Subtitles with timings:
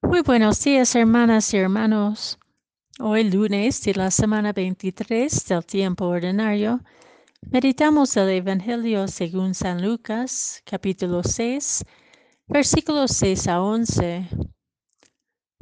[0.00, 2.38] Muy buenos días, hermanas y hermanos.
[3.00, 6.80] Hoy lunes de la semana 23 del tiempo ordinario,
[7.50, 11.84] meditamos el Evangelio según San Lucas, capítulo 6,
[12.46, 14.28] versículos 6 a 11.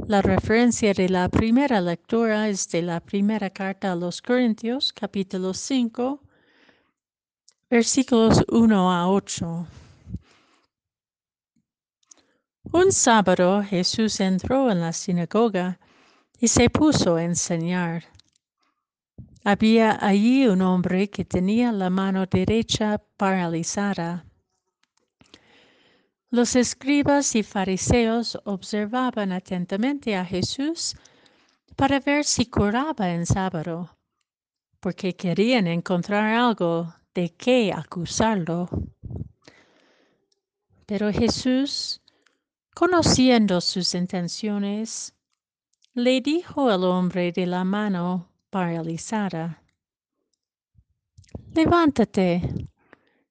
[0.07, 5.55] La referencia de la primera lectura es de la primera carta a los Corintios, capítulo
[5.55, 6.21] 5,
[7.71, 9.67] versículos 1 a 8.
[12.73, 15.79] Un sábado Jesús entró en la sinagoga
[16.41, 18.05] y se puso a enseñar.
[19.45, 24.27] Había allí un hombre que tenía la mano derecha paralizada.
[26.31, 30.97] Los escribas y fariseos observaban atentamente a Jesús
[31.77, 33.97] para ver si curaba en sábado,
[34.81, 38.69] porque querían encontrar algo de qué acusarlo.
[40.85, 42.03] Pero Jesús
[42.79, 45.15] Conociendo sus intenciones,
[45.95, 49.63] le dijo al hombre de la mano paralizada,
[51.55, 52.43] levántate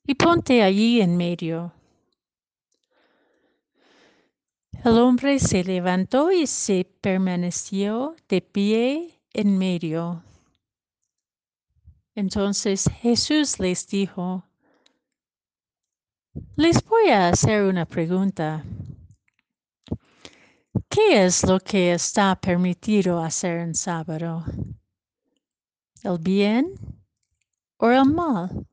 [0.03, 1.71] y ponte allí en medio.
[4.83, 10.23] El hombre se levantó y se permaneció de pie en medio.
[12.15, 14.43] Entonces Jesús les dijo,
[16.55, 18.63] les voy a hacer una pregunta.
[20.95, 24.45] ¿Qué es lo que está permitido hacer en sábado?
[26.01, 26.73] ¿El bien
[27.75, 28.65] o el mal?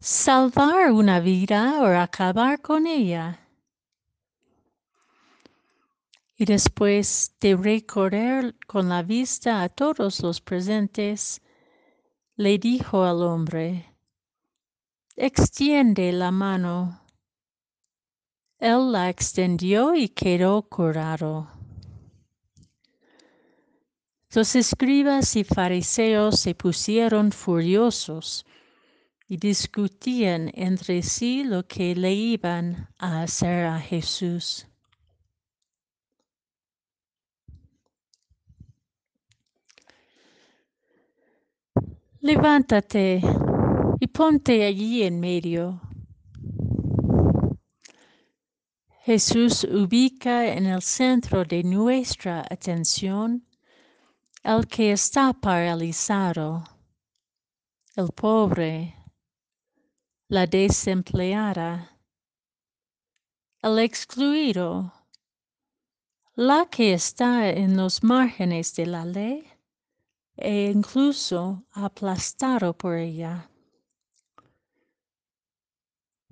[0.00, 3.38] ¿Salvar una vida o acabar con ella?
[6.34, 11.42] Y después de recorrer con la vista a todos los presentes,
[12.36, 13.94] le dijo al hombre,
[15.14, 17.05] extiende la mano.
[18.58, 21.50] Él la extendió y quedó curado.
[24.34, 28.44] Los escribas y fariseos se pusieron furiosos
[29.28, 34.66] y discutían entre sí lo que le iban a hacer a Jesús.
[42.20, 43.22] Levántate
[44.00, 45.85] y ponte allí en medio.
[49.06, 53.46] Jesús ubica en el centro de nuestra atención
[54.42, 56.64] el que está paralizado,
[57.94, 58.96] el pobre,
[60.26, 62.00] la desempleada,
[63.62, 64.92] el excluido,
[66.34, 69.46] la que está en los márgenes de la ley
[70.36, 73.48] e incluso aplastado por ella.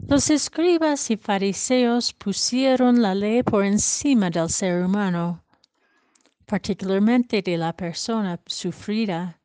[0.07, 5.43] Los escribas y fariseos pusieron la ley por encima del ser humano,
[6.45, 9.41] particularmente de la persona sufrida.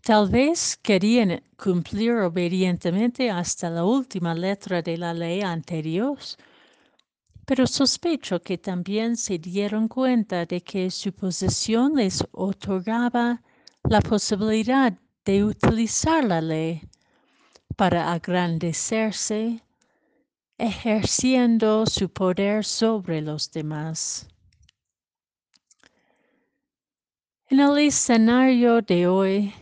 [0.00, 6.38] Tal vez querían cumplir obedientemente hasta la última letra de la ley ante Dios,
[7.44, 13.42] pero sospecho que también se dieron cuenta de que su posición les otorgaba
[13.88, 16.80] la posibilidad de utilizar la ley
[17.76, 19.62] para agrandecerse,
[20.58, 24.26] ejerciendo su poder sobre los demás.
[27.48, 29.54] En el escenario de hoy,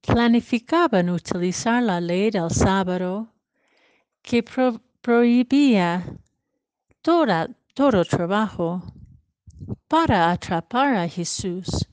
[0.00, 3.28] planificaban utilizar la ley del sábado
[4.22, 4.42] que
[5.02, 6.04] prohibía
[7.02, 8.82] todo trabajo
[9.88, 11.86] para atrapar a Jesús,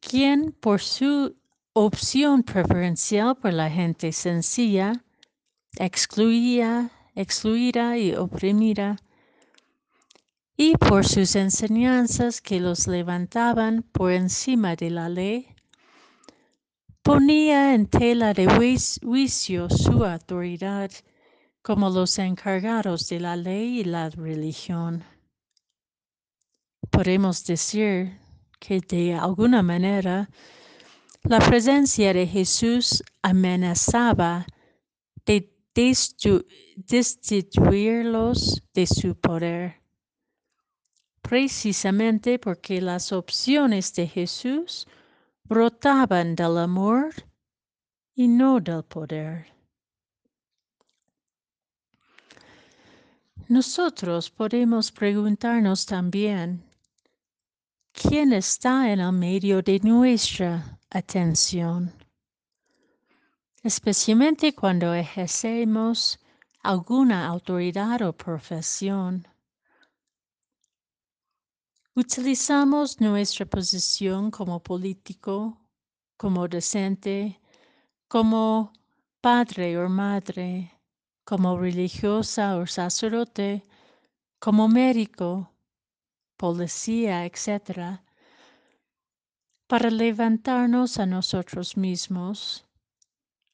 [0.00, 1.37] quien por su
[1.84, 5.04] opción preferencial por la gente sencilla,
[5.78, 8.96] excluida, excluida y oprimida,
[10.56, 15.54] y por sus enseñanzas que los levantaban por encima de la ley,
[17.02, 18.46] ponía en tela de
[19.00, 20.90] juicio su autoridad
[21.62, 25.04] como los encargados de la ley y la religión.
[26.90, 28.18] Podemos decir
[28.58, 30.28] que de alguna manera
[31.28, 34.46] la presencia de Jesús amenazaba
[35.26, 39.82] de destituirlos de su poder,
[41.20, 44.86] precisamente porque las opciones de Jesús
[45.44, 47.10] brotaban del amor
[48.14, 49.48] y no del poder.
[53.48, 56.64] Nosotros podemos preguntarnos también,
[57.92, 61.92] ¿quién está en el medio de nuestra atención,
[63.62, 66.18] especialmente cuando ejercemos
[66.62, 69.26] alguna autoridad o profesión.
[71.94, 75.60] Utilizamos nuestra posición como político,
[76.16, 77.40] como docente,
[78.06, 78.72] como
[79.20, 80.72] padre o madre,
[81.24, 83.62] como religiosa o sacerdote,
[84.38, 85.50] como médico,
[86.36, 88.00] policía, etc.,
[89.68, 92.64] para levantarnos a nosotros mismos,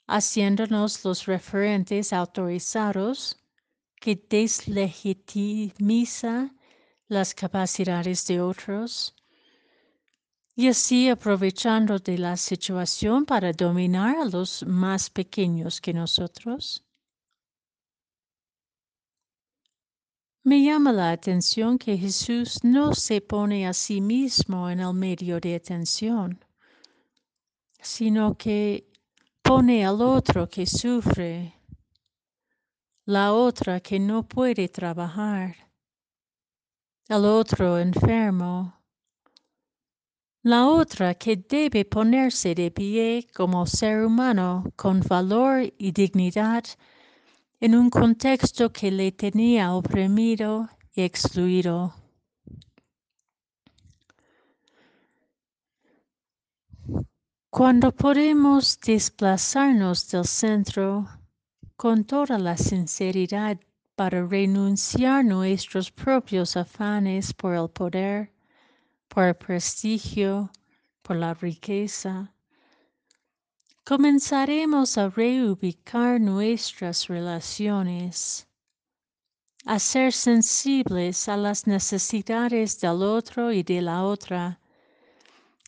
[0.06, 3.37] haciéndonos los referentes autorizados
[4.00, 6.55] que deslegitimiza
[7.08, 9.16] las capacidades de otros
[10.55, 16.84] y así aprovechando de la situación para dominar a los más pequeños que nosotros.
[20.46, 25.41] Me llama la atención que Jesús no se pone a sí mismo en el medio
[25.41, 26.44] de atención,
[27.81, 28.87] sino que
[29.41, 31.55] pone al otro que sufre,
[33.06, 35.56] la otra que no puede trabajar,
[37.08, 38.82] el otro enfermo,
[40.43, 46.64] la otra que debe ponerse de pie como ser humano con valor y dignidad
[47.60, 51.94] en un contexto que le tenía oprimido y excluido.
[57.50, 61.06] Cuando podemos desplazarnos del centro
[61.76, 63.58] con toda la sinceridad
[63.94, 68.32] para renunciar nuestros propios afanes por el poder,
[69.06, 70.50] por el prestigio,
[71.02, 72.33] por la riqueza,
[73.84, 78.48] comenzaremos a reubicar nuestras relaciones,
[79.66, 84.58] a ser sensibles a las necesidades del otro y de la otra,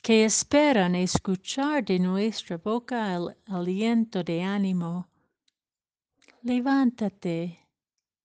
[0.03, 5.09] que esperan escuchar de nuestra boca el aliento de ánimo.
[6.43, 7.59] Levántate,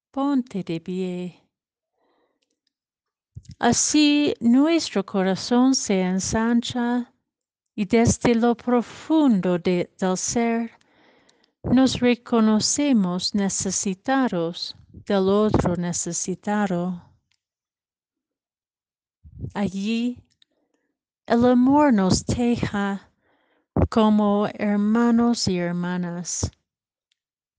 [0.09, 1.43] ponte de pie.
[3.59, 7.11] Así nuestro corazón se ensancha
[7.81, 10.69] y desde lo profundo del ser
[11.63, 14.75] nos reconocemos necesitados
[15.07, 17.01] del otro necesitado.
[19.55, 20.21] Allí
[21.25, 23.09] el amor nos teja
[23.89, 26.51] como hermanos y hermanas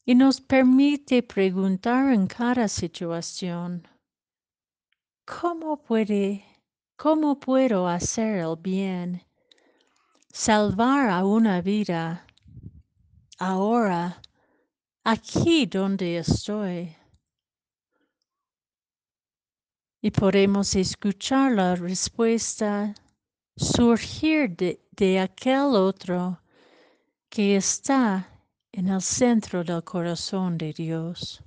[0.04, 3.88] y nos permite preguntar en cada situación,
[5.24, 6.44] ¿cómo puede,
[6.94, 9.20] cómo puedo hacer el bien?
[10.32, 12.26] Salvar a una vida
[13.38, 14.20] ahora,
[15.04, 16.96] aquí donde estoy.
[20.00, 22.94] Y podemos escuchar la respuesta
[23.56, 26.40] surgir de, de aquel otro
[27.28, 28.26] que está
[28.72, 31.42] en el centro del corazón de Dios.